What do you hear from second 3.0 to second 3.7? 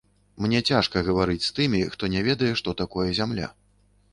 зямля.